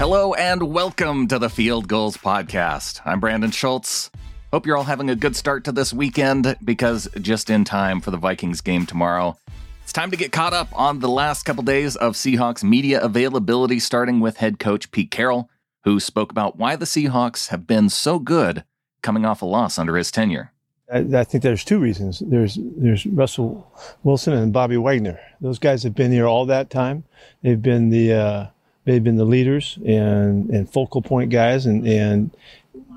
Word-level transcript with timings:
Hello 0.00 0.32
and 0.32 0.62
welcome 0.62 1.28
to 1.28 1.38
the 1.38 1.50
Field 1.50 1.86
Gulls 1.86 2.16
Podcast. 2.16 3.02
I'm 3.04 3.20
Brandon 3.20 3.50
Schultz. 3.50 4.10
Hope 4.50 4.64
you're 4.64 4.78
all 4.78 4.84
having 4.84 5.10
a 5.10 5.14
good 5.14 5.36
start 5.36 5.62
to 5.64 5.72
this 5.72 5.92
weekend 5.92 6.56
because 6.64 7.06
just 7.20 7.50
in 7.50 7.66
time 7.66 8.00
for 8.00 8.10
the 8.10 8.16
Vikings 8.16 8.62
game 8.62 8.86
tomorrow. 8.86 9.36
It's 9.82 9.92
time 9.92 10.10
to 10.10 10.16
get 10.16 10.32
caught 10.32 10.54
up 10.54 10.68
on 10.72 11.00
the 11.00 11.08
last 11.10 11.42
couple 11.42 11.62
days 11.64 11.96
of 11.96 12.14
Seahawks 12.14 12.64
media 12.64 12.98
availability, 13.02 13.78
starting 13.78 14.20
with 14.20 14.38
head 14.38 14.58
coach 14.58 14.90
Pete 14.90 15.10
Carroll, 15.10 15.50
who 15.84 16.00
spoke 16.00 16.30
about 16.30 16.56
why 16.56 16.76
the 16.76 16.86
Seahawks 16.86 17.48
have 17.48 17.66
been 17.66 17.90
so 17.90 18.18
good 18.18 18.64
coming 19.02 19.26
off 19.26 19.42
a 19.42 19.44
loss 19.44 19.78
under 19.78 19.98
his 19.98 20.10
tenure. 20.10 20.50
I, 20.90 21.24
think 21.24 21.42
there's 21.42 21.62
two 21.62 21.78
reasons. 21.78 22.22
There's 22.26 22.56
there's 22.58 23.04
Russell 23.04 23.70
Wilson 24.02 24.32
and 24.32 24.50
Bobby 24.50 24.78
Wagner. 24.78 25.20
Those 25.42 25.58
guys 25.58 25.82
have 25.82 25.94
been 25.94 26.10
here 26.10 26.26
all 26.26 26.46
that 26.46 26.70
time. 26.70 27.04
They've 27.42 27.60
been 27.60 27.90
the 27.90 28.14
uh, 28.14 28.46
they've 28.84 29.02
been 29.02 29.16
the 29.16 29.24
leaders 29.24 29.78
and, 29.84 30.50
and 30.50 30.70
focal 30.70 31.02
point 31.02 31.30
guys, 31.30 31.66
and, 31.66 31.86
and 31.86 32.30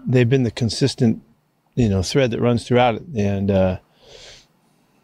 they've 0.05 0.29
been 0.29 0.43
the 0.43 0.51
consistent, 0.51 1.21
you 1.75 1.89
know, 1.89 2.01
thread 2.01 2.31
that 2.31 2.41
runs 2.41 2.67
throughout 2.67 2.95
it. 2.95 3.03
And 3.15 3.51
uh, 3.51 3.79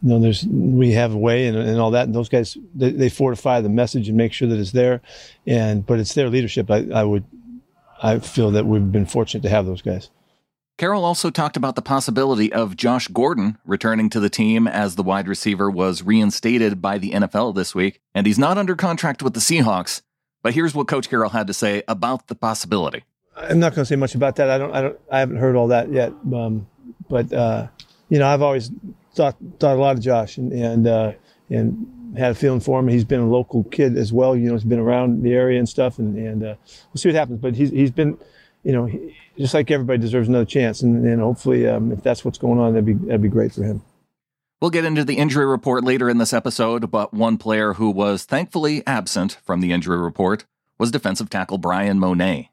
you 0.01 0.09
know, 0.09 0.19
there's 0.19 0.45
we 0.45 0.91
have 0.91 1.13
a 1.13 1.17
way 1.17 1.47
and, 1.47 1.57
and 1.57 1.79
all 1.79 1.91
that, 1.91 2.05
and 2.05 2.15
those 2.15 2.29
guys 2.29 2.57
they, 2.73 2.91
they, 2.91 3.09
fortify 3.09 3.59
the 3.59 3.69
message 3.69 4.07
and 4.07 4.17
make 4.17 4.31
sure 4.31 4.47
that 4.47 4.59
it's 4.59 4.71
there. 4.71 5.01
And 5.45 5.85
but 5.85 5.99
it's 5.99 6.13
their 6.13 6.29
leadership. 6.29 6.71
I, 6.71 6.87
I 6.93 7.03
would 7.03 7.25
I 8.01 8.19
feel 8.19 8.51
that 8.51 8.65
we've 8.65 8.91
been 8.91 9.05
fortunate 9.05 9.41
to 9.43 9.49
have 9.49 9.65
those 9.65 9.81
guys. 9.81 10.09
Carroll 10.77 11.03
also 11.03 11.29
talked 11.29 11.57
about 11.57 11.75
the 11.75 11.81
possibility 11.81 12.53
of 12.53 12.77
Josh 12.77 13.09
Gordon 13.09 13.57
returning 13.65 14.09
to 14.11 14.21
the 14.21 14.29
team 14.29 14.65
as 14.65 14.95
the 14.95 15.03
wide 15.03 15.27
receiver 15.27 15.69
was 15.69 16.03
reinstated 16.03 16.81
by 16.81 16.97
the 16.97 17.11
NFL 17.11 17.53
this 17.53 17.75
week, 17.75 17.99
and 18.15 18.25
he's 18.25 18.39
not 18.39 18.57
under 18.57 18.77
contract 18.77 19.21
with 19.21 19.33
the 19.33 19.41
Seahawks. 19.41 20.01
But 20.41 20.53
here's 20.53 20.73
what 20.73 20.87
Coach 20.87 21.09
Carroll 21.09 21.29
had 21.29 21.47
to 21.47 21.53
say 21.53 21.83
about 21.87 22.27
the 22.27 22.35
possibility. 22.35 23.03
I'm 23.35 23.59
not 23.59 23.73
going 23.73 23.83
to 23.83 23.85
say 23.85 23.95
much 23.95 24.15
about 24.15 24.35
that. 24.37 24.49
I 24.49 24.57
don't. 24.57 24.73
I 24.73 24.81
don't. 24.81 24.99
I 25.11 25.19
haven't 25.19 25.37
heard 25.37 25.55
all 25.55 25.67
that 25.67 25.91
yet. 25.91 26.13
Um, 26.33 26.67
but 27.09 27.31
uh, 27.31 27.67
you 28.09 28.19
know, 28.19 28.27
I've 28.27 28.41
always 28.41 28.71
thought 29.15 29.37
thought 29.59 29.75
a 29.75 29.79
lot 29.79 29.95
of 29.95 30.01
Josh 30.01 30.37
and 30.37 30.51
and 30.51 30.87
uh, 30.87 31.13
and 31.49 32.17
had 32.17 32.31
a 32.31 32.35
feeling 32.35 32.59
for 32.59 32.79
him. 32.79 32.87
He's 32.87 33.05
been 33.05 33.19
a 33.19 33.29
local 33.29 33.63
kid 33.65 33.97
as 33.97 34.11
well. 34.11 34.35
You 34.35 34.47
know, 34.47 34.53
he's 34.53 34.63
been 34.63 34.79
around 34.79 35.23
the 35.23 35.33
area 35.33 35.59
and 35.59 35.67
stuff. 35.67 35.99
And 35.99 36.17
and 36.17 36.43
uh, 36.43 36.55
we'll 36.65 36.97
see 36.97 37.09
what 37.09 37.15
happens. 37.15 37.39
But 37.39 37.55
he's 37.55 37.69
he's 37.69 37.91
been, 37.91 38.17
you 38.63 38.71
know, 38.71 38.85
he, 38.85 39.15
just 39.37 39.53
like 39.53 39.71
everybody 39.71 39.99
deserves 39.99 40.27
another 40.27 40.45
chance. 40.45 40.81
And, 40.81 41.05
and 41.05 41.21
hopefully, 41.21 41.67
um, 41.67 41.91
if 41.91 42.03
that's 42.03 42.25
what's 42.25 42.37
going 42.37 42.59
on, 42.59 42.73
that'd 42.73 42.85
be 42.85 42.93
that'd 42.93 43.21
be 43.21 43.29
great 43.29 43.53
for 43.53 43.63
him. 43.63 43.81
We'll 44.61 44.71
get 44.71 44.83
into 44.83 45.05
the 45.05 45.17
injury 45.17 45.45
report 45.45 45.85
later 45.85 46.09
in 46.09 46.17
this 46.17 46.33
episode, 46.33 46.91
but 46.91 47.13
one 47.13 47.37
player 47.37 47.75
who 47.75 47.89
was 47.89 48.25
thankfully 48.25 48.85
absent 48.85 49.37
from 49.45 49.61
the 49.61 49.71
injury 49.71 49.97
report 49.97 50.43
was 50.77 50.91
defensive 50.91 51.29
tackle 51.29 51.57
Bryan 51.57 51.97
Mone. 51.97 52.49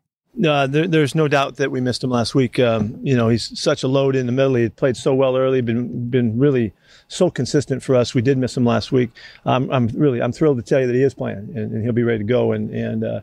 Uh, 0.46 0.66
there, 0.68 0.86
there's 0.86 1.16
no 1.16 1.26
doubt 1.26 1.56
that 1.56 1.72
we 1.72 1.80
missed 1.80 2.04
him 2.04 2.10
last 2.10 2.32
week. 2.34 2.60
Um, 2.60 3.00
you 3.02 3.16
know, 3.16 3.28
he's 3.28 3.58
such 3.58 3.82
a 3.82 3.88
load 3.88 4.14
in 4.14 4.26
the 4.26 4.32
middle. 4.32 4.54
He 4.54 4.68
played 4.68 4.96
so 4.96 5.14
well 5.14 5.36
early, 5.36 5.62
been 5.62 6.08
been 6.08 6.38
really 6.38 6.72
so 7.08 7.28
consistent 7.28 7.82
for 7.82 7.96
us. 7.96 8.14
We 8.14 8.22
did 8.22 8.38
miss 8.38 8.56
him 8.56 8.64
last 8.64 8.92
week. 8.92 9.10
Um, 9.44 9.68
I'm 9.72 9.88
really 9.88 10.22
I'm 10.22 10.32
thrilled 10.32 10.58
to 10.58 10.62
tell 10.62 10.80
you 10.80 10.86
that 10.86 10.94
he 10.94 11.02
is 11.02 11.14
playing 11.14 11.38
and, 11.56 11.72
and 11.72 11.82
he'll 11.82 11.92
be 11.92 12.04
ready 12.04 12.18
to 12.18 12.24
go. 12.24 12.52
And 12.52 12.70
and 12.70 13.02
uh, 13.04 13.20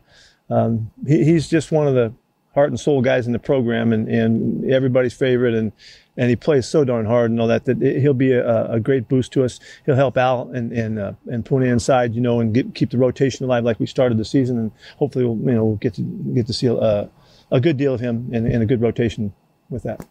um, 0.50 0.90
he, 1.06 1.24
he's 1.24 1.48
just 1.48 1.72
one 1.72 1.86
of 1.86 1.94
the 1.94 2.12
heart 2.54 2.70
and 2.70 2.78
soul 2.78 3.02
guys 3.02 3.26
in 3.26 3.32
the 3.32 3.38
program 3.38 3.92
and, 3.92 4.08
and 4.08 4.70
everybody's 4.70 5.14
favorite. 5.14 5.54
And, 5.54 5.72
and 6.16 6.30
he 6.30 6.36
plays 6.36 6.68
so 6.68 6.84
darn 6.84 7.06
hard 7.06 7.30
and 7.30 7.40
all 7.40 7.48
that, 7.48 7.64
that 7.64 7.80
he'll 7.80 8.14
be 8.14 8.32
a, 8.32 8.72
a 8.72 8.80
great 8.80 9.08
boost 9.08 9.32
to 9.32 9.44
us. 9.44 9.58
He'll 9.84 9.96
help 9.96 10.16
Al 10.16 10.50
and, 10.50 10.72
and, 10.72 10.98
uh, 10.98 11.12
and 11.26 11.44
Poona 11.44 11.66
inside, 11.66 12.14
you 12.14 12.20
know, 12.20 12.40
and 12.40 12.54
get, 12.54 12.74
keep 12.74 12.90
the 12.90 12.98
rotation 12.98 13.44
alive 13.44 13.64
like 13.64 13.80
we 13.80 13.86
started 13.86 14.18
the 14.18 14.24
season. 14.24 14.58
And 14.58 14.70
hopefully 14.96 15.24
we'll, 15.24 15.36
you 15.36 15.56
know, 15.56 15.64
we'll 15.64 15.76
get 15.76 15.94
to, 15.94 16.02
get 16.02 16.46
to 16.46 16.52
see 16.52 16.68
a, 16.68 17.10
a 17.50 17.60
good 17.60 17.76
deal 17.76 17.94
of 17.94 18.00
him 18.00 18.30
and, 18.32 18.46
and 18.46 18.62
a 18.62 18.66
good 18.66 18.80
rotation 18.80 19.32
with 19.68 19.82
that. 19.82 20.06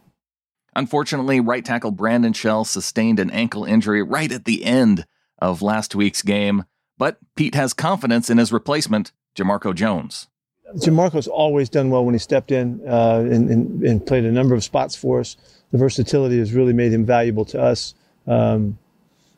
Unfortunately, 0.76 1.40
right 1.40 1.64
tackle 1.64 1.92
Brandon 1.92 2.34
Shell 2.34 2.66
sustained 2.66 3.20
an 3.20 3.30
ankle 3.30 3.64
injury 3.64 4.02
right 4.02 4.32
at 4.32 4.46
the 4.46 4.66
end 4.66 5.06
of 5.40 5.62
last 5.62 5.94
week's 5.94 6.22
game, 6.22 6.66
but 6.98 7.18
Pete 7.36 7.56
has 7.56 7.74
confidence 7.74 8.30
in 8.30 8.40
his 8.40 8.52
replacement, 8.52 9.12
Jamarco 9.36 9.76
Jones. 9.76 10.28
Jamarco's 10.76 11.28
always 11.28 11.70
done 11.70 11.90
well 11.90 12.06
when 12.06 12.14
he 12.14 12.20
stepped 12.20 12.52
in 12.52 12.82
uh, 12.88 13.20
and, 13.20 13.50
and, 13.50 13.84
and, 13.84 14.06
played 14.06 14.26
a 14.26 14.32
number 14.32 14.56
of 14.56 14.64
spots 14.64 14.96
for 14.96 15.20
us. 15.20 15.38
The 15.72 15.78
versatility 15.78 16.40
has 16.40 16.54
really 16.54 16.74
made 16.74 16.94
him 16.94 17.06
valuable 17.06 17.46
to 17.46 17.62
us. 17.62 17.94
Um, 18.28 18.78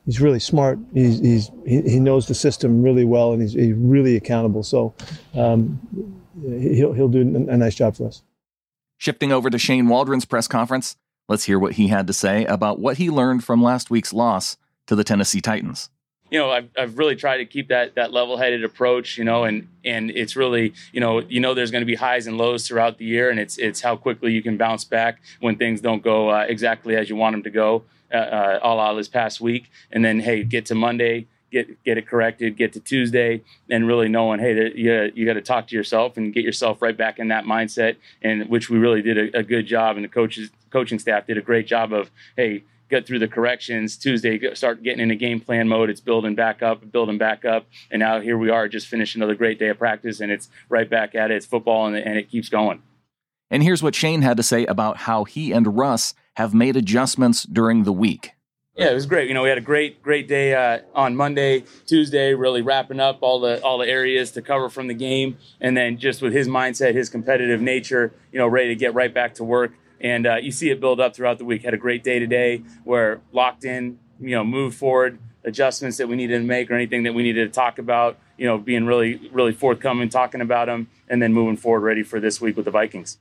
he's 0.06 0.22
really 0.22 0.40
smart. 0.40 0.80
He's, 0.94 1.20
he's 1.20 1.52
he, 1.66 1.82
he, 1.82 2.00
knows 2.00 2.28
the 2.28 2.36
system 2.36 2.82
really 2.82 3.06
well, 3.06 3.34
and 3.34 3.42
he's, 3.42 3.54
he's 3.54 3.74
really 3.74 4.16
accountable. 4.16 4.64
So 4.64 4.94
um, 5.34 5.80
he'll 6.42 6.94
he'll 6.94 7.10
do 7.10 7.22
a 7.22 7.58
nice 7.58 7.76
job 7.76 7.96
for 7.96 8.08
us. 8.08 8.22
Shifting 8.98 9.32
over 9.32 9.50
to 9.50 9.58
Shane 9.58 9.88
Waldron's 9.88 10.26
press 10.26 10.48
conference, 10.48 10.96
let's 11.28 11.46
hear 11.46 11.60
what 11.60 11.74
he 11.74 11.88
had 11.88 12.08
to 12.08 12.14
say 12.14 12.46
about 12.46 12.80
what 12.80 12.98
he 12.98 13.10
learned 13.10 13.44
from 13.44 13.62
last 13.62 13.90
week's 13.90 14.14
loss 14.14 14.58
to 14.88 14.96
the 14.96 15.04
Tennessee 15.04 15.42
Titans 15.42 15.90
you 16.36 16.42
know, 16.42 16.52
I've, 16.52 16.68
I've 16.78 16.98
really 16.98 17.16
tried 17.16 17.38
to 17.38 17.46
keep 17.46 17.70
that 17.70 17.96
that 17.96 18.12
level 18.12 18.36
headed 18.36 18.66
approach, 18.66 19.18
you 19.18 19.24
know, 19.24 19.46
and 19.46 19.70
and 19.86 20.12
it's 20.12 20.36
really, 20.36 20.74
you 20.92 21.00
know, 21.00 21.20
you 21.20 21.40
know, 21.40 21.54
there's 21.54 21.72
going 21.72 21.84
to 21.84 21.86
be 21.86 21.96
highs 21.96 22.28
and 22.28 22.38
lows 22.38 22.68
throughout 22.68 22.98
the 22.98 23.06
year, 23.06 23.30
and 23.30 23.40
it's 23.40 23.58
it's 23.58 23.80
how 23.80 23.96
quickly 23.96 24.34
you 24.34 24.44
can 24.44 24.58
bounce 24.58 24.84
back 24.84 25.22
when 25.40 25.56
things 25.56 25.80
don't 25.80 26.04
go 26.04 26.30
uh, 26.32 26.46
exactly 26.46 26.98
as 26.98 27.10
you 27.10 27.16
want 27.16 27.36
them 27.36 27.44
to 27.44 27.50
go. 27.50 27.84
Uh, 28.14 28.18
uh, 28.18 28.60
all 28.62 28.82
out 28.82 28.96
this 28.96 29.08
past 29.08 29.40
week, 29.40 29.72
and 29.94 30.04
then 30.04 30.20
hey, 30.20 30.44
get 30.44 30.66
to 30.66 30.76
Monday, 30.76 31.26
get 31.54 31.82
get 31.86 31.98
it 31.98 32.06
corrected, 32.06 32.58
get 32.58 32.74
to 32.74 32.82
Tuesday, 32.82 33.42
and 33.70 33.88
really 33.88 34.10
knowing, 34.10 34.42
hey, 34.42 34.74
you 34.76 35.12
you 35.16 35.26
got 35.26 35.34
to 35.34 35.42
talk 35.42 35.70
to 35.70 35.76
yourself 35.76 36.18
and 36.18 36.34
get 36.34 36.44
yourself 36.44 36.82
right 36.82 36.98
back 36.98 37.18
in 37.18 37.30
that 37.30 37.46
mindset, 37.46 37.96
and 38.22 38.50
which 38.50 38.70
we 38.70 38.78
really 38.78 39.02
did 39.02 39.18
a, 39.18 39.40
a 39.40 39.44
good 39.44 39.68
job, 39.68 39.96
and 39.96 40.04
the 40.04 40.10
coaches 40.10 40.50
coaching 40.70 41.00
staff 41.00 41.26
did 41.28 41.38
a 41.38 41.42
great 41.42 41.66
job 41.66 41.94
of, 41.94 42.12
hey 42.36 42.66
get 42.96 43.06
through 43.06 43.20
the 43.20 43.28
corrections. 43.28 43.98
Tuesday, 43.98 44.54
start 44.56 44.82
getting 44.84 45.02
into 45.02 45.16
game 45.16 45.40
plan 45.40 45.68
mode. 45.68 45.90
It's 45.90 46.00
building 46.00 46.36
back 46.36 46.64
up, 46.64 46.92
building 46.92 47.18
back 47.18 47.44
up, 47.44 47.66
and 47.92 48.00
now 48.00 48.22
here 48.22 48.38
we 48.38 48.50
are, 48.50 48.68
just 48.68 48.88
finished 48.88 49.16
another 49.16 49.36
great 49.36 49.60
day 49.60 49.68
of 49.68 49.78
practice, 49.78 50.20
and 50.22 50.32
it's 50.32 50.50
right 50.70 50.90
back 50.90 51.14
at 51.14 51.32
it. 51.32 51.36
It's 51.36 51.46
football, 51.46 51.88
and, 51.88 51.96
and 51.96 52.18
it 52.18 52.30
keeps 52.30 52.50
going. 52.50 52.82
And 53.52 53.62
here's 53.62 53.84
what 53.84 53.96
Shane 53.96 54.22
had 54.22 54.38
to 54.38 54.44
say 54.44 54.66
about 54.66 54.98
how 54.98 55.24
he 55.26 55.52
and 55.52 55.78
Russ 55.78 56.14
have 56.36 56.54
made 56.54 56.76
adjustments 56.76 57.44
during 57.44 57.84
the 57.84 57.94
week. 57.94 58.32
Yeah, 58.76 58.92
it 58.92 58.94
was 58.94 59.06
great. 59.06 59.30
You 59.30 59.34
know, 59.34 59.44
we 59.44 59.50
had 59.50 59.58
a 59.58 59.62
great, 59.62 60.02
great 60.02 60.28
day 60.28 60.54
uh, 60.54 60.80
on 60.94 61.16
Monday, 61.16 61.64
Tuesday, 61.86 62.34
really 62.34 62.62
wrapping 62.62 63.00
up 63.00 63.20
all 63.22 63.40
the 63.40 63.62
all 63.64 63.78
the 63.78 63.88
areas 63.88 64.32
to 64.32 64.42
cover 64.42 64.70
from 64.70 64.88
the 64.88 64.94
game, 64.94 65.38
and 65.62 65.78
then 65.78 65.98
just 65.98 66.22
with 66.22 66.34
his 66.34 66.48
mindset, 66.48 66.94
his 66.94 67.10
competitive 67.10 67.62
nature, 67.62 68.14
you 68.34 68.40
know, 68.40 68.48
ready 68.48 68.70
to 68.70 68.76
get 68.76 68.94
right 68.94 69.14
back 69.14 69.36
to 69.36 69.46
work 69.46 69.72
and 70.06 70.28
uh, 70.28 70.36
you 70.36 70.52
see 70.52 70.70
it 70.70 70.80
build 70.80 71.00
up 71.00 71.16
throughout 71.16 71.40
the 71.40 71.46
week. 71.46 71.64
Had 71.64 71.74
a 71.74 71.78
great 71.78 72.04
day 72.04 72.20
today. 72.20 72.62
We're 72.86 73.22
locked 73.32 73.66
in, 73.66 73.98
you 74.20 74.36
know, 74.36 74.44
move 74.44 74.76
forward, 74.76 75.18
adjustments 75.44 75.98
that 75.98 76.08
we 76.08 76.16
needed 76.16 76.38
to 76.38 76.46
make 76.46 76.70
or 76.70 76.76
anything 76.76 77.02
that 77.04 77.16
we 77.16 77.24
needed 77.24 77.52
to 77.52 77.52
talk 77.52 77.80
about. 77.80 78.20
You 78.38 78.46
know, 78.46 78.60
being 78.60 78.86
really, 78.86 79.32
really 79.34 79.52
forthcoming, 79.52 80.10
talking 80.10 80.42
about 80.42 80.68
them, 80.68 80.90
and 81.10 81.24
then 81.24 81.34
moving 81.34 81.58
forward, 81.58 81.80
ready 81.80 82.04
for 82.04 82.20
this 82.20 82.40
week 82.40 82.56
with 82.56 82.66
the 82.66 82.72
Vikings. 82.72 83.18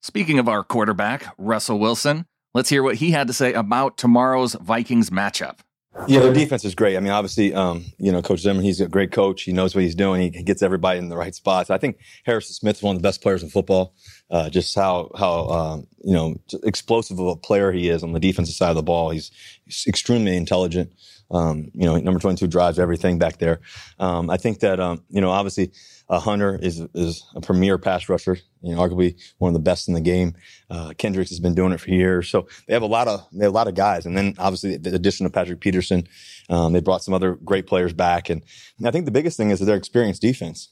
Speaking 0.00 0.38
of 0.38 0.48
our 0.48 0.62
quarterback, 0.62 1.34
Russell 1.38 1.80
Wilson, 1.80 2.24
let's 2.54 2.68
hear 2.68 2.84
what 2.84 2.96
he 2.96 3.10
had 3.10 3.26
to 3.26 3.32
say 3.32 3.52
about 3.52 3.96
tomorrow's 3.96 4.54
Vikings 4.54 5.10
matchup. 5.10 5.58
Yeah, 6.06 6.20
their 6.20 6.32
defense 6.32 6.64
is 6.64 6.74
great. 6.74 6.96
I 6.96 7.00
mean, 7.00 7.10
obviously, 7.10 7.52
um, 7.54 7.84
you 7.98 8.12
know, 8.12 8.22
Coach 8.22 8.40
Zimmer, 8.40 8.62
he's 8.62 8.80
a 8.80 8.88
great 8.88 9.10
coach. 9.10 9.42
He 9.42 9.52
knows 9.52 9.74
what 9.74 9.82
he's 9.82 9.94
doing. 9.94 10.32
He 10.32 10.42
gets 10.42 10.62
everybody 10.62 10.98
in 10.98 11.08
the 11.08 11.16
right 11.16 11.34
spots. 11.34 11.70
I 11.70 11.78
think 11.78 11.98
Harrison 12.24 12.54
Smith's 12.54 12.82
one 12.82 12.94
of 12.94 13.02
the 13.02 13.06
best 13.06 13.20
players 13.20 13.42
in 13.42 13.48
football. 13.48 13.94
Uh, 14.30 14.48
just 14.48 14.74
how 14.76 15.10
how 15.18 15.40
uh, 15.46 15.80
you 16.04 16.14
know 16.14 16.36
explosive 16.62 17.18
of 17.18 17.26
a 17.26 17.36
player 17.36 17.72
he 17.72 17.88
is 17.88 18.02
on 18.02 18.12
the 18.12 18.20
defensive 18.20 18.54
side 18.54 18.70
of 18.70 18.76
the 18.76 18.82
ball. 18.82 19.10
He's, 19.10 19.30
he's 19.64 19.84
extremely 19.86 20.36
intelligent. 20.36 20.92
Um, 21.30 21.70
you 21.74 21.84
know, 21.84 21.96
number 21.98 22.20
twenty 22.20 22.38
two 22.38 22.46
drives 22.46 22.78
everything 22.78 23.18
back 23.18 23.38
there. 23.38 23.60
Um, 23.98 24.30
I 24.30 24.38
think 24.38 24.60
that 24.60 24.80
um, 24.80 25.04
you 25.10 25.20
know, 25.20 25.30
obviously, 25.30 25.72
uh, 26.08 26.18
Hunter 26.18 26.58
is 26.60 26.80
is 26.94 27.22
a 27.34 27.40
premier 27.40 27.76
pass 27.76 28.08
rusher. 28.08 28.38
You 28.62 28.74
know, 28.74 28.80
arguably 28.80 29.20
one 29.36 29.50
of 29.50 29.52
the 29.52 29.60
best 29.60 29.88
in 29.88 29.94
the 29.94 30.00
game. 30.00 30.34
Uh, 30.70 30.94
Kendricks 30.96 31.30
has 31.30 31.38
been 31.38 31.54
doing 31.54 31.72
it 31.72 31.80
for 31.80 31.90
years, 31.90 32.28
so 32.28 32.48
they 32.66 32.72
have 32.72 32.82
a 32.82 32.86
lot 32.86 33.08
of 33.08 33.26
they 33.32 33.44
have 33.44 33.52
a 33.52 33.56
lot 33.56 33.68
of 33.68 33.74
guys. 33.74 34.06
And 34.06 34.16
then 34.16 34.34
obviously 34.38 34.78
the 34.78 34.94
addition 34.94 35.26
of 35.26 35.32
Patrick 35.32 35.60
Peterson, 35.60 36.08
um, 36.48 36.72
they 36.72 36.80
brought 36.80 37.04
some 37.04 37.14
other 37.14 37.34
great 37.34 37.66
players 37.66 37.92
back. 37.92 38.30
And, 38.30 38.42
and 38.78 38.88
I 38.88 38.90
think 38.90 39.04
the 39.04 39.10
biggest 39.10 39.36
thing 39.36 39.50
is 39.50 39.60
their 39.60 39.76
experienced 39.76 40.22
defense. 40.22 40.70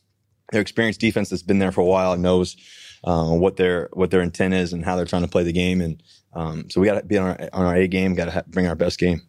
Their 0.53 0.63
experienced 0.63 1.01
defense 1.01 1.29
that's 1.29 1.43
been 1.43 1.59
there 1.59 1.73
for 1.73 1.81
a 1.81 1.85
while 1.85 2.13
and 2.13 2.23
knows 2.23 2.57
uh, 3.07 3.31
what 3.31 3.57
their 3.57 3.89
what 3.93 4.11
their 4.11 4.21
intent 4.21 4.53
is 4.53 4.73
and 4.73 4.85
how 4.85 4.97
they're 4.97 5.07
trying 5.07 5.23
to 5.23 5.29
play 5.29 5.45
the 5.45 5.53
game. 5.53 5.81
And 5.81 6.03
um, 6.35 6.69
so 6.69 6.81
we 6.81 6.87
got 6.87 7.01
to 7.01 7.07
be 7.07 7.17
on 7.17 7.29
our 7.29 7.49
on 7.53 7.67
our 7.67 7.77
A 7.77 7.87
game. 7.89 8.15
Got 8.15 8.33
to 8.33 8.45
bring 8.49 8.67
our 8.67 8.75
best 8.75 8.99
game. 8.99 9.23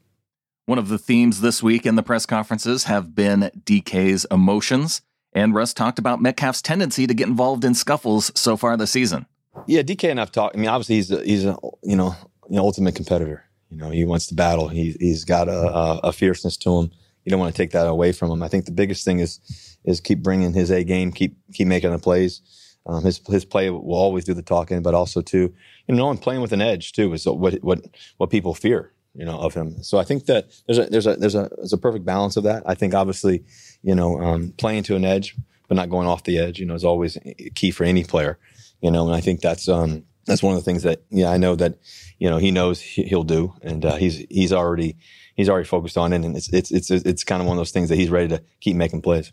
One 0.65 0.79
of 0.79 0.89
the 0.89 0.97
themes 0.97 1.39
this 1.39 1.63
week 1.63 1.85
in 1.85 1.95
the 1.95 2.03
press 2.03 2.25
conferences 2.25 2.85
have 2.85 3.15
been 3.15 3.51
DK's 3.63 4.25
emotions. 4.29 5.01
And 5.33 5.53
Russ 5.53 5.73
talked 5.73 5.99
about 5.99 6.21
Metcalf's 6.21 6.61
tendency 6.61 7.05
to 7.05 7.13
get 7.13 7.27
involved 7.27 7.63
in 7.63 7.75
scuffles 7.75 8.31
so 8.35 8.57
far 8.57 8.75
this 8.75 8.91
season. 8.91 9.27
Yeah, 9.67 9.81
DK 9.81 10.09
and 10.09 10.19
I've 10.19 10.31
talked. 10.31 10.55
I 10.55 10.59
mean, 10.59 10.69
obviously 10.69 10.95
he's 10.95 11.11
a, 11.11 11.23
he's 11.23 11.45
a 11.45 11.57
you 11.83 11.95
know 11.95 12.15
you 12.49 12.57
know 12.57 12.63
ultimate 12.63 12.95
competitor. 12.95 13.43
You 13.69 13.77
know, 13.77 13.89
he 13.89 14.05
wants 14.05 14.27
to 14.27 14.35
battle. 14.35 14.67
He 14.67 14.95
he's 14.99 15.23
got 15.23 15.47
a, 15.47 15.57
a, 15.57 15.97
a 16.05 16.11
fierceness 16.11 16.57
to 16.57 16.79
him. 16.79 16.91
You 17.23 17.31
don't 17.31 17.39
want 17.39 17.53
to 17.53 17.61
take 17.61 17.71
that 17.71 17.87
away 17.87 18.13
from 18.13 18.31
him. 18.31 18.41
I 18.41 18.47
think 18.47 18.65
the 18.65 18.71
biggest 18.71 19.05
thing 19.05 19.19
is 19.19 19.77
is 19.83 20.01
keep 20.01 20.23
bringing 20.23 20.53
his 20.53 20.71
A 20.71 20.83
game, 20.83 21.11
keep 21.11 21.37
keep 21.53 21.67
making 21.67 21.91
the 21.91 21.99
plays. 21.99 22.41
Um, 22.87 23.03
his 23.03 23.21
his 23.27 23.45
play 23.45 23.69
will 23.69 23.95
always 23.95 24.25
do 24.25 24.33
the 24.33 24.41
talking, 24.41 24.81
but 24.81 24.93
also 24.93 25.21
too, 25.21 25.53
you 25.87 25.95
know, 25.95 26.09
and 26.09 26.21
playing 26.21 26.41
with 26.41 26.53
an 26.53 26.61
edge 26.61 26.93
too 26.93 27.13
is 27.13 27.25
what 27.25 27.61
what 27.61 27.81
what 28.17 28.29
people 28.29 28.53
fear, 28.53 28.93
you 29.13 29.25
know, 29.25 29.37
of 29.37 29.53
him. 29.53 29.83
So 29.83 29.97
I 29.97 30.03
think 30.03 30.25
that 30.25 30.49
there's 30.65 30.77
a 30.79 30.85
there's 30.85 31.07
a 31.07 31.15
there's 31.15 31.35
a 31.35 31.49
there's 31.57 31.73
a 31.73 31.77
perfect 31.77 32.05
balance 32.05 32.37
of 32.37 32.43
that. 32.43 32.63
I 32.65 32.75
think 32.75 32.93
obviously, 32.93 33.43
you 33.83 33.93
know, 33.93 34.19
um, 34.21 34.53
playing 34.57 34.83
to 34.83 34.95
an 34.95 35.05
edge 35.05 35.35
but 35.67 35.75
not 35.75 35.89
going 35.89 36.07
off 36.07 36.23
the 36.23 36.39
edge, 36.39 36.59
you 36.59 36.65
know, 36.65 36.75
is 36.75 36.85
always 36.85 37.17
key 37.55 37.71
for 37.71 37.83
any 37.83 38.03
player, 38.03 38.39
you 38.81 38.89
know, 38.91 39.05
and 39.05 39.15
I 39.15 39.21
think 39.21 39.41
that's 39.41 39.67
um 39.67 40.03
that's 40.25 40.43
one 40.43 40.53
of 40.53 40.59
the 40.59 40.65
things 40.65 40.83
that 40.83 41.03
yeah 41.09 41.29
I 41.29 41.37
know 41.37 41.55
that 41.55 41.75
you 42.19 42.29
know 42.29 42.37
he 42.37 42.51
knows 42.51 42.81
he'll 42.81 43.23
do, 43.23 43.53
and 43.61 43.85
uh, 43.85 43.95
he's 43.95 44.25
he's 44.29 44.53
already 44.53 44.97
he's 45.35 45.49
already 45.49 45.67
focused 45.67 45.97
on 45.97 46.13
it, 46.13 46.23
and 46.23 46.35
it's 46.35 46.51
it's 46.53 46.71
it's 46.71 46.91
it's 46.91 47.23
kind 47.23 47.41
of 47.41 47.47
one 47.47 47.57
of 47.57 47.59
those 47.59 47.71
things 47.71 47.89
that 47.89 47.95
he's 47.95 48.09
ready 48.09 48.27
to 48.29 48.43
keep 48.59 48.75
making 48.75 49.01
plays. 49.01 49.31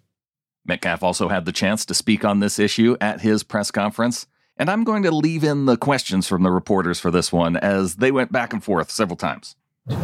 Metcalf 0.66 1.02
also 1.02 1.28
had 1.28 1.44
the 1.44 1.52
chance 1.52 1.84
to 1.86 1.94
speak 1.94 2.24
on 2.24 2.40
this 2.40 2.58
issue 2.58 2.96
at 3.00 3.20
his 3.20 3.42
press 3.42 3.70
conference. 3.70 4.26
And 4.56 4.70
I'm 4.70 4.84
going 4.84 5.02
to 5.02 5.10
leave 5.10 5.44
in 5.44 5.66
the 5.66 5.76
questions 5.76 6.28
from 6.28 6.42
the 6.42 6.50
reporters 6.50 7.00
for 7.00 7.10
this 7.10 7.32
one 7.32 7.56
as 7.56 7.96
they 7.96 8.12
went 8.12 8.32
back 8.32 8.52
and 8.52 8.62
forth 8.62 8.90
several 8.90 9.16
times. 9.16 9.56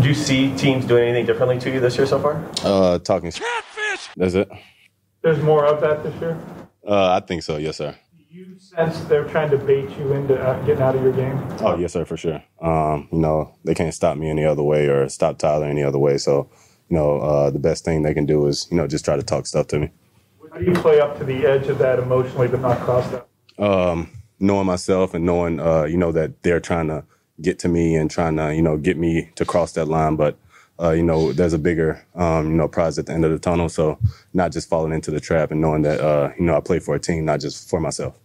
Do 0.03 0.09
you 0.09 0.15
see 0.15 0.55
teams 0.57 0.85
doing 0.85 1.05
anything 1.05 1.25
differently 1.25 1.59
to 1.61 1.71
you 1.71 1.81
this 1.81 1.97
year 1.97 2.07
so 2.07 2.19
far? 2.19 2.45
Uh, 2.62 2.99
talking 2.99 3.31
catfish. 3.31 4.09
That's 4.17 4.35
it. 4.35 4.51
There's 5.23 5.43
more 5.43 5.65
of 5.65 5.81
that 5.81 6.03
this 6.03 6.15
year. 6.21 6.39
Uh, 6.87 7.13
I 7.13 7.21
think 7.25 7.43
so. 7.43 7.56
Yes, 7.56 7.77
sir. 7.77 7.95
Do 8.19 8.25
you 8.37 8.59
sense 8.59 9.01
they're 9.03 9.25
trying 9.25 9.51
to 9.51 9.59
bait 9.59 9.89
you 9.99 10.13
into 10.13 10.39
uh, 10.39 10.61
getting 10.65 10.83
out 10.83 10.97
of 10.97 11.03
your 11.03 11.13
game? 11.13 11.39
Oh, 11.61 11.79
yes, 11.79 11.93
sir, 11.93 12.05
for 12.05 12.17
sure. 12.17 12.43
Um, 12.61 13.09
you 13.13 13.19
know, 13.19 13.55
they 13.65 13.75
can't 13.75 13.95
stop 13.95 14.19
me 14.19 14.29
any 14.29 14.45
other 14.45 14.63
way 14.63 14.89
or 14.89 15.09
stop 15.09 15.39
Tyler 15.39 15.67
any 15.67 15.83
other 15.83 15.99
way. 15.99 16.19
So, 16.19 16.51
you 16.89 16.97
know, 16.97 17.19
uh, 17.19 17.51
the 17.51 17.59
best 17.59 17.85
thing 17.85 18.03
they 18.03 18.15
can 18.15 18.27
do 18.27 18.47
is, 18.47 18.67
you 18.71 18.77
know, 18.77 18.87
just 18.87 19.05
try 19.05 19.17
to 19.17 19.23
talk 19.23 19.47
stuff 19.47 19.69
to 19.69 19.79
me. 19.79 19.91
How 20.52 20.58
do 20.58 20.64
you 20.64 20.73
play 20.73 21.00
up 21.00 21.17
to 21.19 21.25
the 21.25 21.47
edge 21.47 21.69
of 21.69 21.79
that 21.79 22.00
emotionally, 22.00 22.49
but 22.49 22.61
not 22.61 22.79
cross 22.81 23.08
that? 23.11 23.26
Um, 23.62 24.11
knowing 24.41 24.67
myself 24.67 25.14
and 25.14 25.25
knowing, 25.25 25.61
uh, 25.61 25.85
you 25.85 25.97
know, 25.97 26.11
that 26.12 26.43
they're 26.43 26.58
trying 26.61 26.88
to 26.88 27.05
get 27.41 27.61
to 27.61 27.69
me 27.69 27.94
and 27.94 28.11
trying 28.11 28.37
to, 28.37 28.55
you 28.55 28.62
know, 28.62 28.76
get 28.76 28.97
me 28.97 29.31
to 29.37 29.44
cross 29.44 29.73
that 29.73 29.87
line. 29.87 30.17
But, 30.17 30.37
uh, 30.81 30.91
you 30.91 31.05
know, 31.05 31.32
there's 31.32 31.52
a 31.52 31.58
bigger, 31.58 32.05
um, 32.17 32.50
you 32.50 32.56
know, 32.56 32.67
prize 32.67 32.99
at 32.99 33.06
the 33.06 33.12
end 33.12 33.25
of 33.25 33.31
the 33.31 33.38
tunnel. 33.38 33.69
So 33.69 33.99
not 34.35 34.50
just 34.50 34.69
falling 34.69 34.93
into 34.93 35.12
the 35.12 35.20
trap 35.20 35.52
and 35.52 35.61
knowing 35.61 35.82
that, 35.82 36.00
uh, 36.00 36.32
you 36.37 36.44
know, 36.44 36.56
I 36.56 36.61
play 36.61 36.81
for 36.81 36.96
a 36.96 37.00
team, 37.00 37.25
not 37.25 37.41
just 37.41 37.70
for 37.70 37.79
myself. 37.79 38.19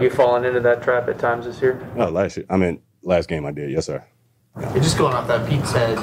You 0.00 0.10
fallen 0.10 0.44
into 0.44 0.60
that 0.60 0.82
trap 0.82 1.08
at 1.08 1.18
times 1.18 1.44
this 1.44 1.60
year? 1.60 1.86
Oh, 1.96 2.08
last 2.08 2.36
year. 2.36 2.46
I 2.48 2.56
mean, 2.56 2.80
last 3.02 3.28
game 3.28 3.44
I 3.44 3.50
did. 3.50 3.70
Yes, 3.70 3.86
sir. 3.86 4.04
You're 4.56 4.74
just 4.74 4.96
going 4.96 5.12
off 5.12 5.26
that 5.26 5.48
Pete 5.48 5.66
said 5.66 5.98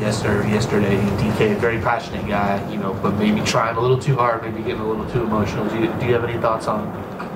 yesterday, 0.00 0.50
yesterday, 0.50 0.96
DK, 0.96 1.56
very 1.58 1.78
passionate 1.78 2.26
guy, 2.28 2.70
you 2.70 2.78
know, 2.78 2.94
but 3.02 3.12
maybe 3.14 3.40
trying 3.40 3.76
a 3.76 3.80
little 3.80 3.98
too 3.98 4.14
hard, 4.14 4.42
maybe 4.42 4.58
getting 4.62 4.80
a 4.80 4.88
little 4.88 5.08
too 5.10 5.22
emotional. 5.22 5.68
Do 5.68 5.80
you, 5.80 5.92
do 6.00 6.06
you 6.06 6.12
have 6.14 6.24
any 6.24 6.38
thoughts 6.40 6.66
on? 6.66 6.86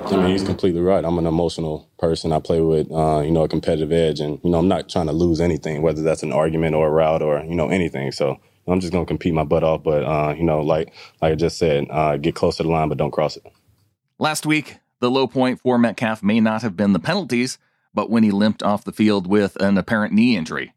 I 0.05 0.17
mean, 0.17 0.31
he's 0.31 0.43
completely 0.43 0.81
right. 0.81 1.03
I'm 1.05 1.17
an 1.17 1.27
emotional 1.27 1.89
person. 1.97 2.31
I 2.31 2.39
play 2.39 2.59
with, 2.61 2.91
uh, 2.91 3.21
you 3.21 3.31
know, 3.31 3.43
a 3.43 3.47
competitive 3.47 3.91
edge, 3.91 4.19
and 4.19 4.39
you 4.43 4.49
know, 4.49 4.59
I'm 4.59 4.67
not 4.67 4.89
trying 4.89 5.07
to 5.07 5.13
lose 5.13 5.39
anything, 5.39 5.81
whether 5.81 6.01
that's 6.01 6.23
an 6.23 6.31
argument 6.33 6.75
or 6.75 6.87
a 6.87 6.91
route 6.91 7.21
or 7.21 7.43
you 7.43 7.55
know 7.55 7.69
anything. 7.69 8.11
So 8.11 8.37
I'm 8.67 8.79
just 8.79 8.91
gonna 8.91 9.05
compete 9.05 9.33
my 9.33 9.43
butt 9.43 9.63
off. 9.63 9.83
But 9.83 10.03
uh, 10.03 10.33
you 10.35 10.43
know, 10.43 10.61
like 10.61 10.93
like 11.21 11.33
I 11.33 11.35
just 11.35 11.57
said, 11.57 11.87
uh, 11.89 12.17
get 12.17 12.35
close 12.35 12.57
to 12.57 12.63
the 12.63 12.69
line, 12.69 12.89
but 12.89 12.97
don't 12.97 13.11
cross 13.11 13.37
it. 13.37 13.43
Last 14.17 14.45
week, 14.45 14.79
the 14.99 15.11
low 15.11 15.27
point 15.27 15.59
for 15.59 15.77
Metcalf 15.77 16.23
may 16.23 16.39
not 16.39 16.61
have 16.61 16.75
been 16.75 16.93
the 16.93 16.99
penalties, 16.99 17.57
but 17.93 18.09
when 18.09 18.23
he 18.23 18.31
limped 18.31 18.63
off 18.63 18.83
the 18.83 18.91
field 18.91 19.27
with 19.27 19.55
an 19.61 19.77
apparent 19.77 20.13
knee 20.13 20.35
injury. 20.35 20.73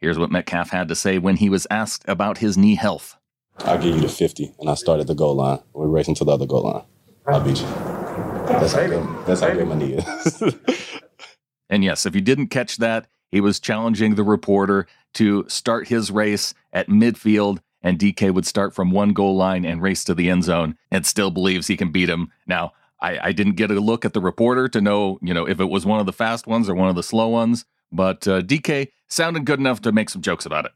Here's 0.00 0.18
what 0.18 0.30
Metcalf 0.30 0.70
had 0.70 0.88
to 0.88 0.94
say 0.94 1.18
when 1.18 1.36
he 1.36 1.50
was 1.50 1.66
asked 1.70 2.04
about 2.08 2.38
his 2.38 2.56
knee 2.56 2.74
health. 2.74 3.18
I'll 3.58 3.76
give 3.76 3.94
you 3.94 4.00
the 4.00 4.08
50, 4.08 4.54
and 4.58 4.70
I 4.70 4.74
start 4.74 4.98
at 5.00 5.06
the 5.06 5.14
goal 5.14 5.34
line. 5.34 5.60
We're 5.74 5.88
racing 5.88 6.14
to 6.16 6.24
the 6.24 6.32
other 6.32 6.46
goal 6.46 6.62
line. 6.62 6.84
I'll 7.26 7.44
beat 7.44 7.60
you. 7.60 7.66
That's 7.66 8.72
how 8.72 8.86
good, 8.86 9.26
that's 9.26 9.42
how 9.42 9.52
good 9.52 9.68
my 9.68 9.74
knee 9.74 9.94
is. 9.94 10.42
and 11.70 11.84
yes, 11.84 12.06
if 12.06 12.14
you 12.14 12.22
didn't 12.22 12.46
catch 12.46 12.78
that, 12.78 13.08
he 13.30 13.42
was 13.42 13.60
challenging 13.60 14.14
the 14.14 14.24
reporter 14.24 14.86
to 15.14 15.44
start 15.48 15.88
his 15.88 16.10
race 16.10 16.54
at 16.72 16.88
midfield, 16.88 17.58
and 17.82 17.98
DK 17.98 18.32
would 18.32 18.46
start 18.46 18.74
from 18.74 18.90
one 18.90 19.12
goal 19.12 19.36
line 19.36 19.66
and 19.66 19.82
race 19.82 20.02
to 20.04 20.14
the 20.14 20.30
end 20.30 20.44
zone 20.44 20.78
and 20.90 21.04
still 21.04 21.30
believes 21.30 21.66
he 21.66 21.76
can 21.76 21.92
beat 21.92 22.08
him. 22.08 22.32
Now, 22.46 22.72
I, 23.02 23.18
I 23.28 23.32
didn't 23.32 23.56
get 23.56 23.70
a 23.70 23.74
look 23.74 24.06
at 24.06 24.14
the 24.14 24.20
reporter 24.20 24.66
to 24.68 24.80
know, 24.80 25.18
you 25.20 25.34
know, 25.34 25.46
if 25.46 25.60
it 25.60 25.66
was 25.66 25.84
one 25.84 26.00
of 26.00 26.06
the 26.06 26.12
fast 26.12 26.46
ones 26.46 26.70
or 26.70 26.74
one 26.74 26.88
of 26.88 26.96
the 26.96 27.02
slow 27.02 27.28
ones, 27.28 27.66
but 27.92 28.26
uh, 28.26 28.40
DK 28.40 28.88
sounded 29.10 29.44
good 29.44 29.58
enough 29.58 29.82
to 29.82 29.92
make 29.92 30.08
some 30.08 30.22
jokes 30.22 30.46
about 30.46 30.64
it. 30.64 30.72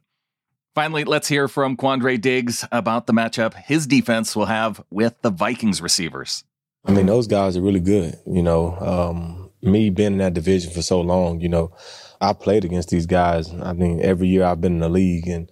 Finally, 0.74 1.04
let's 1.04 1.28
hear 1.28 1.46
from 1.46 1.76
Quandre 1.76 2.20
Diggs 2.20 2.66
about 2.72 3.06
the 3.06 3.12
matchup 3.12 3.54
his 3.54 3.86
defense 3.86 4.34
will 4.34 4.46
have 4.46 4.84
with 4.90 5.14
the 5.22 5.30
Vikings 5.30 5.80
receivers. 5.80 6.44
I 6.84 6.92
mean, 6.92 7.06
those 7.06 7.28
guys 7.28 7.56
are 7.56 7.62
really 7.62 7.80
good. 7.80 8.16
You 8.26 8.42
know, 8.42 8.76
um, 8.78 9.50
me 9.62 9.88
being 9.88 10.12
in 10.12 10.18
that 10.18 10.34
division 10.34 10.72
for 10.72 10.82
so 10.82 11.00
long, 11.00 11.40
you 11.40 11.48
know, 11.48 11.72
I 12.20 12.32
played 12.32 12.64
against 12.64 12.90
these 12.90 13.06
guys. 13.06 13.52
I 13.62 13.72
mean, 13.72 14.00
every 14.02 14.28
year 14.28 14.44
I've 14.44 14.60
been 14.60 14.74
in 14.74 14.80
the 14.80 14.88
league, 14.88 15.28
and 15.28 15.50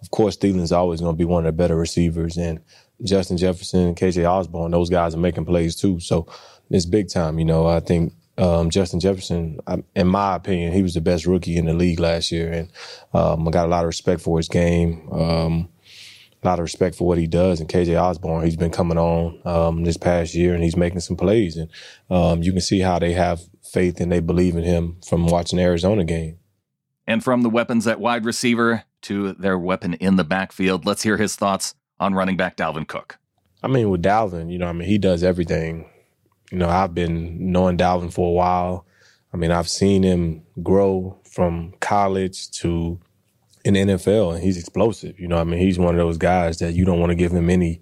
of 0.00 0.10
course, 0.10 0.36
Thielen's 0.36 0.72
always 0.72 1.00
going 1.00 1.14
to 1.14 1.18
be 1.18 1.24
one 1.24 1.46
of 1.46 1.52
the 1.54 1.56
better 1.56 1.76
receivers, 1.76 2.36
and 2.36 2.60
Justin 3.02 3.36
Jefferson 3.36 3.94
KJ 3.94 4.28
Osborn, 4.28 4.70
those 4.70 4.90
guys 4.90 5.14
are 5.14 5.18
making 5.18 5.44
plays 5.44 5.76
too. 5.76 6.00
So 6.00 6.26
it's 6.70 6.86
big 6.86 7.08
time. 7.08 7.38
You 7.38 7.44
know, 7.44 7.66
I 7.66 7.80
think 7.80 8.12
um, 8.38 8.70
Justin 8.70 9.00
Jefferson, 9.00 9.60
in 9.94 10.06
my 10.06 10.36
opinion, 10.36 10.72
he 10.72 10.82
was 10.82 10.94
the 10.94 11.00
best 11.00 11.26
rookie 11.26 11.56
in 11.56 11.66
the 11.66 11.74
league 11.74 12.00
last 12.00 12.32
year, 12.32 12.50
and 12.50 12.70
um, 13.12 13.46
I 13.46 13.50
got 13.50 13.66
a 13.66 13.68
lot 13.68 13.84
of 13.84 13.88
respect 13.88 14.20
for 14.20 14.38
his 14.38 14.48
game. 14.48 15.08
Um, 15.12 15.68
a 16.42 16.48
lot 16.48 16.58
of 16.58 16.64
respect 16.64 16.96
for 16.96 17.06
what 17.06 17.18
he 17.18 17.26
does. 17.26 17.60
And 17.60 17.68
KJ 17.68 18.00
Osborn, 18.00 18.44
he's 18.44 18.56
been 18.56 18.72
coming 18.72 18.98
on 18.98 19.40
um, 19.44 19.84
this 19.84 19.96
past 19.96 20.34
year, 20.34 20.54
and 20.54 20.64
he's 20.64 20.76
making 20.76 21.00
some 21.00 21.16
plays. 21.16 21.56
And 21.56 21.70
um, 22.10 22.42
you 22.42 22.52
can 22.52 22.60
see 22.60 22.80
how 22.80 22.98
they 22.98 23.12
have 23.12 23.42
faith 23.62 24.00
and 24.00 24.10
they 24.10 24.20
believe 24.20 24.56
in 24.56 24.64
him 24.64 24.96
from 25.06 25.26
watching 25.26 25.58
the 25.58 25.62
Arizona 25.62 26.04
game. 26.04 26.38
And 27.06 27.22
from 27.22 27.42
the 27.42 27.50
weapons 27.50 27.86
at 27.86 28.00
wide 28.00 28.24
receiver 28.24 28.84
to 29.02 29.32
their 29.34 29.58
weapon 29.58 29.94
in 29.94 30.16
the 30.16 30.24
backfield, 30.24 30.84
let's 30.84 31.02
hear 31.02 31.16
his 31.16 31.36
thoughts 31.36 31.74
on 32.00 32.14
running 32.14 32.36
back 32.36 32.56
Dalvin 32.56 32.86
Cook. 32.86 33.18
I 33.62 33.68
mean, 33.68 33.90
with 33.90 34.02
Dalvin, 34.02 34.50
you 34.50 34.58
know, 34.58 34.66
I 34.66 34.72
mean, 34.72 34.88
he 34.88 34.98
does 34.98 35.22
everything 35.22 35.88
you 36.52 36.58
know, 36.58 36.68
I've 36.68 36.94
been 36.94 37.50
knowing 37.50 37.78
Dalvin 37.78 38.12
for 38.12 38.28
a 38.28 38.32
while. 38.32 38.86
I 39.32 39.38
mean, 39.38 39.50
I've 39.50 39.70
seen 39.70 40.02
him 40.02 40.42
grow 40.62 41.18
from 41.24 41.72
college 41.80 42.50
to 42.60 43.00
in 43.64 43.74
NFL, 43.74 44.34
and 44.34 44.44
he's 44.44 44.58
explosive. 44.58 45.18
You 45.18 45.28
know, 45.28 45.38
I 45.38 45.44
mean, 45.44 45.58
he's 45.58 45.78
one 45.78 45.94
of 45.94 45.98
those 45.98 46.18
guys 46.18 46.58
that 46.58 46.74
you 46.74 46.84
don't 46.84 47.00
want 47.00 47.10
to 47.10 47.16
give 47.16 47.32
him 47.32 47.48
any 47.48 47.80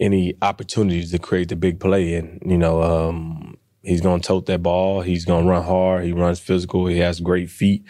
any 0.00 0.34
opportunities 0.40 1.10
to 1.10 1.18
create 1.18 1.50
the 1.50 1.56
big 1.56 1.80
play. 1.80 2.14
And 2.14 2.40
you 2.46 2.56
know, 2.56 2.82
um, 2.82 3.58
he's 3.82 4.00
going 4.00 4.22
to 4.22 4.26
tote 4.26 4.46
that 4.46 4.62
ball. 4.62 5.02
He's 5.02 5.26
going 5.26 5.44
to 5.44 5.50
run 5.50 5.62
hard. 5.62 6.04
He 6.04 6.12
runs 6.12 6.40
physical. 6.40 6.86
He 6.86 6.98
has 6.98 7.20
great 7.20 7.50
feet, 7.50 7.84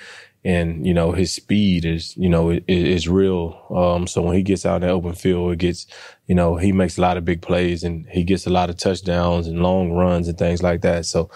and 0.49 0.87
you 0.87 0.95
know 0.95 1.13
his 1.13 1.31
speed 1.31 1.85
is 1.85 2.17
you 2.17 2.29
know 2.29 2.51
is, 2.51 2.63
is 2.67 3.09
real. 3.09 3.67
Um, 3.69 4.07
so 4.07 4.23
when 4.23 4.35
he 4.35 4.43
gets 4.43 4.65
out 4.65 4.77
in 4.77 4.89
the 4.89 4.89
open 4.89 5.13
field, 5.13 5.53
it 5.53 5.59
gets 5.59 5.87
you 6.27 6.35
know 6.35 6.57
he 6.57 6.73
makes 6.73 6.97
a 6.97 7.03
lot 7.03 7.19
of 7.19 7.27
big 7.27 7.43
plays 7.43 7.85
and 7.85 8.07
he 8.09 8.25
gets 8.25 8.47
a 8.47 8.51
lot 8.51 8.71
of 8.71 8.79
touchdowns 8.79 9.47
and 9.47 9.63
long 9.63 9.93
runs 9.93 10.27
and 10.27 10.39
things 10.39 10.63
like 10.63 10.81
that. 10.81 11.05
So 11.05 11.31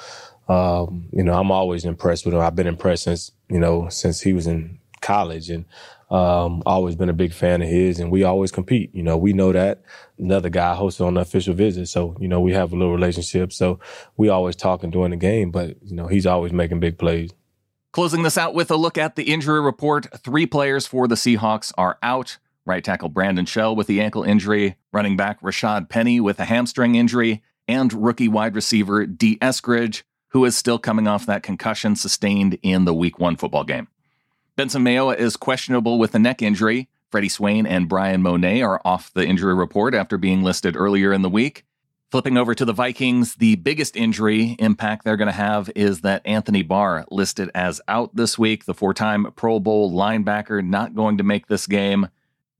um, 0.49 1.09
you 1.13 1.23
know 1.23 1.35
I'm 1.35 1.51
always 1.51 1.85
impressed 1.85 2.25
with 2.25 2.33
him. 2.33 2.41
I've 2.41 2.57
been 2.57 2.67
impressed 2.67 3.05
since 3.05 3.33
you 3.51 3.61
know 3.61 3.91
since 3.91 4.23
he 4.23 4.33
was 4.33 4.47
in 4.47 4.79
college 5.03 5.51
and 5.51 5.67
um, 6.11 6.63
always 6.65 6.95
been 6.95 7.09
a 7.09 7.15
big 7.15 7.35
fan 7.35 7.61
of 7.61 7.69
his 7.69 8.01
and 8.01 8.11
we 8.11 8.25
always 8.25 8.51
compete. 8.51 8.95
You 8.95 9.03
know, 9.03 9.19
we 9.19 9.35
know 9.35 9.53
that 9.53 9.83
another 10.19 10.49
guy 10.49 10.75
hosted 10.75 11.07
on 11.07 11.15
the 11.15 11.21
official 11.21 11.55
visit. 11.55 11.89
So, 11.89 12.17
you 12.21 12.29
know, 12.29 12.41
we 12.41 12.53
have 12.53 12.73
a 12.73 12.77
little 12.77 12.93
relationship. 12.93 13.53
So 13.53 13.81
we 14.17 14.29
always 14.29 14.55
talking 14.55 14.91
during 14.91 15.11
the 15.11 15.17
game, 15.17 15.51
but 15.51 15.77
you 15.83 15.97
know, 15.97 16.07
he's 16.07 16.27
always 16.27 16.53
making 16.53 16.81
big 16.81 16.99
plays. 16.99 17.33
Closing 17.93 18.23
this 18.23 18.39
out 18.39 18.55
with 18.55 18.71
a 18.71 18.77
look 18.77 18.97
at 18.97 19.17
the 19.17 19.25
injury 19.25 19.61
report. 19.61 20.07
Three 20.19 20.47
players 20.47 20.87
for 20.87 21.07
the 21.07 21.15
Seahawks 21.15 21.75
are 21.77 21.99
out. 22.03 22.39
Right 22.65 22.83
tackle 22.83 23.11
Brandon 23.11 23.45
Shell 23.45 23.77
with 23.77 23.87
the 23.87 24.01
ankle 24.01 24.23
injury, 24.23 24.77
running 24.93 25.15
back 25.15 25.43
Rashaad 25.43 25.91
Penny 25.91 26.19
with 26.19 26.41
a 26.41 26.47
hamstring 26.47 26.95
injury, 26.95 27.43
and 27.69 27.93
rookie 27.93 28.29
wide 28.29 28.55
receiver 28.55 29.05
D. 29.05 29.37
Eskridge, 29.43 30.05
who 30.29 30.47
is 30.47 30.57
still 30.57 30.79
coming 30.79 31.07
off 31.07 31.27
that 31.27 31.43
concussion 31.43 31.95
sustained 31.95 32.57
in 32.63 32.87
the 32.87 32.95
week 32.95 33.19
one 33.19 33.37
football 33.37 33.65
game. 33.65 33.89
Benson 34.57 34.83
Mayowa 34.83 35.15
is 35.19 35.37
questionable 35.37 35.99
with 35.99 36.15
a 36.15 36.19
neck 36.19 36.41
injury. 36.41 36.89
Freddie 37.11 37.29
Swain 37.29 37.67
and 37.67 37.91
Bryan 37.91 38.23
Mone 38.23 38.63
are 38.63 38.81
off 38.87 39.13
the 39.13 39.27
injury 39.27 39.55
report 39.55 39.95
after 39.95 40.17
being 40.17 40.43
listed 40.43 40.77
earlier 40.77 41.13
in 41.13 41.21
the 41.21 41.29
week. 41.29 41.67
Flipping 42.13 42.37
over 42.37 42.55
to 42.55 42.67
the 42.67 42.75
Vikings, 42.75 43.37
the 43.37 43.57
biggest 43.57 43.97
injury 43.97 44.55
impact 44.59 45.03
they're 45.03 45.17
going 45.17 45.29
to 45.29 45.33
have 45.33 45.71
is 45.75 46.03
that 46.03 46.21
Anthony 46.27 46.61
Barr, 46.61 47.07
listed 47.11 47.51
as 47.55 47.81
out 47.89 48.15
this 48.15 48.39
week, 48.39 48.67
the 48.67 48.75
four 48.75 48.93
time 48.93 49.33
Pro 49.35 49.59
Bowl 49.59 49.91
linebacker, 49.91 50.63
not 50.63 50.95
going 50.95 51.17
to 51.17 51.25
make 51.25 51.47
this 51.47 51.67
game. 51.67 52.09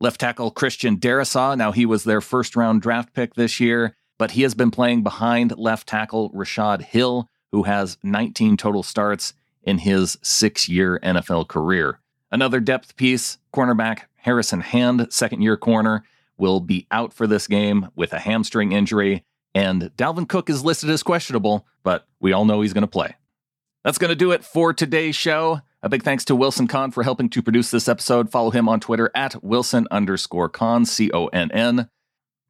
Left 0.01 0.19
tackle 0.19 0.51
Christian 0.53 0.97
Darrisaw, 0.97 1.55
now 1.55 1.71
he 1.71 1.85
was 1.85 2.05
their 2.05 2.23
first 2.23 2.57
round 2.57 2.81
draft 2.81 3.13
pick 3.13 3.35
this 3.35 3.61
year, 3.61 3.95
but 4.17 4.31
he 4.31 4.41
has 4.41 4.55
been 4.55 4.71
playing 4.71 5.03
behind 5.03 5.59
left 5.59 5.87
tackle 5.87 6.31
Rashod 6.33 6.81
Hill, 6.81 7.29
who 7.51 7.65
has 7.65 7.99
19 8.03 8.57
total 8.57 8.83
starts 8.83 9.35
in 9.63 9.77
his 9.77 10.17
six 10.23 10.67
year 10.67 10.99
NFL 11.03 11.49
career. 11.49 12.01
Another 12.31 12.59
depth 12.59 12.97
piece, 12.97 13.37
cornerback 13.53 14.05
Harrison 14.15 14.63
Hand, 14.63 15.09
second 15.11 15.43
year 15.43 15.59
corner, 15.59 16.05
will 16.39 16.61
be 16.61 16.87
out 16.91 17.13
for 17.13 17.27
this 17.27 17.47
game 17.47 17.91
with 17.95 18.15
a 18.15 18.19
hamstring 18.19 18.73
injury. 18.73 19.27
And 19.55 19.91
Dalvin 19.97 20.29
Cook 20.29 20.49
is 20.49 20.65
listed 20.65 20.91
as 20.91 21.03
questionable, 21.03 21.67
but 21.83 22.07
we 22.21 22.33
all 22.33 22.45
know 22.45 22.63
he's 22.63 22.73
going 22.73 22.83
to 22.83 22.89
play. 22.89 23.17
That's 23.85 23.99
going 23.99 24.11
to 24.11 24.17
do 24.17 24.31
it 24.31 24.45
for 24.45 24.73
today's 24.73 25.17
show. 25.17 25.61
A 25.83 25.89
big 25.89 26.05
thanks 26.05 26.25
to 26.27 26.37
Wilson 26.37 26.69
Conn 26.69 26.93
for 26.93 27.03
helping 27.03 27.29
to 27.31 27.43
produce 27.43 27.71
this 27.71 27.89
episode. 27.89 28.31
Follow 28.31 28.51
him 28.51 28.69
on 28.69 28.79
Twitter 28.79 29.11
at 29.15 29.43
Wilson 29.43 29.89
underscore 29.91 30.49
Conn, 30.49 30.85
C 30.85 31.11
O 31.13 31.27
N 31.27 31.51
N. 31.51 31.89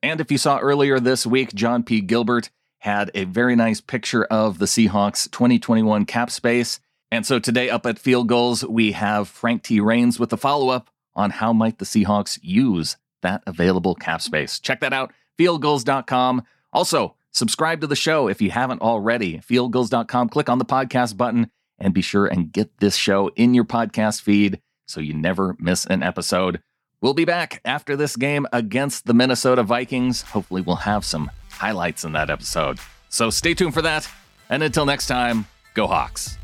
And 0.02 0.20
if 0.20 0.30
you 0.30 0.36
saw 0.36 0.58
earlier 0.58 1.00
this 1.00 1.26
week, 1.26 1.54
John 1.54 1.82
P. 1.82 2.00
Gilbert 2.00 2.50
had 2.80 3.10
a 3.14 3.24
very 3.24 3.56
nice 3.56 3.80
picture 3.80 4.24
of 4.24 4.58
the 4.58 4.66
Seahawks 4.66 5.30
2021 5.30 6.04
cap 6.04 6.30
space. 6.30 6.80
And 7.10 7.24
so 7.24 7.38
today 7.38 7.70
up 7.70 7.86
at 7.86 7.98
Field 7.98 8.28
Gulls, 8.28 8.64
we 8.64 8.92
have 8.92 9.28
Frank 9.28 9.62
T. 9.62 9.80
Rains 9.80 10.18
with 10.18 10.30
the 10.30 10.36
follow 10.36 10.68
up 10.68 10.90
on 11.14 11.30
how 11.30 11.52
might 11.52 11.78
the 11.78 11.84
Seahawks 11.84 12.38
use 12.42 12.96
that 13.22 13.42
available 13.46 13.94
cap 13.94 14.20
space. 14.20 14.58
Check 14.58 14.80
that 14.80 14.92
out, 14.92 15.12
fieldgulls.com. 15.38 16.42
Also, 16.72 17.16
subscribe 17.30 17.80
to 17.80 17.86
the 17.86 17.96
show 17.96 18.28
if 18.28 18.40
you 18.40 18.50
haven't 18.50 18.80
already. 18.80 19.38
Fieldgulls.com, 19.38 20.28
click 20.28 20.48
on 20.48 20.58
the 20.58 20.64
podcast 20.64 21.16
button 21.16 21.50
and 21.78 21.92
be 21.92 22.02
sure 22.02 22.26
and 22.26 22.52
get 22.52 22.78
this 22.78 22.96
show 22.96 23.28
in 23.36 23.54
your 23.54 23.64
podcast 23.64 24.22
feed 24.22 24.60
so 24.86 25.00
you 25.00 25.14
never 25.14 25.56
miss 25.58 25.84
an 25.86 26.02
episode. 26.02 26.62
We'll 27.00 27.14
be 27.14 27.24
back 27.24 27.60
after 27.64 27.96
this 27.96 28.14
game 28.16 28.46
against 28.52 29.06
the 29.06 29.14
Minnesota 29.14 29.62
Vikings. 29.64 30.22
Hopefully, 30.22 30.62
we'll 30.62 30.76
have 30.76 31.04
some 31.04 31.30
highlights 31.50 32.04
in 32.04 32.12
that 32.12 32.30
episode. 32.30 32.78
So 33.08 33.28
stay 33.30 33.54
tuned 33.54 33.74
for 33.74 33.82
that. 33.82 34.08
And 34.48 34.62
until 34.62 34.86
next 34.86 35.06
time, 35.06 35.46
go 35.74 35.86
Hawks. 35.86 36.38